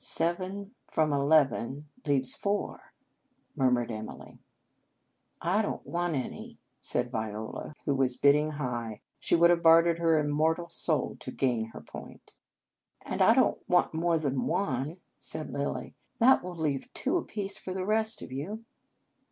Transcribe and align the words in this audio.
"Seven 0.19 0.73
from 0.89 1.13
eleven 1.13 1.87
leaves 2.07 2.33
four," 2.33 2.91
murmured 3.85 3.91
Emily." 3.91 4.39
I 5.43 5.61
don 5.61 5.83
t 5.83 5.89
want 5.91 6.15
any," 6.15 6.59
said 6.79 7.11
Viola, 7.11 7.75
who 7.85 7.93
was 7.93 8.17
bidding 8.17 8.53
high. 8.53 9.01
She 9.19 9.35
would 9.35 9.51
have 9.51 9.61
bartered 9.61 9.99
her 9.99 10.17
immortal 10.17 10.69
soul 10.69 11.17
to 11.19 11.31
gain 11.31 11.65
her 11.65 11.81
point." 11.81 12.33
And 13.05 13.21
I 13.21 13.35
don 13.35 13.53
t 13.53 13.59
want 13.67 13.93
more 13.93 14.17
than 14.17 14.47
one," 14.47 14.97
said 15.19 15.51
Lilly." 15.53 15.93
That 16.19 16.43
will 16.43 16.55
leave 16.55 16.91
two 16.95 17.17
apiece 17.17 17.59
for 17.59 17.71
the 17.71 17.85
rest 17.85 18.23
of 18.23 18.31
you." 18.31 18.65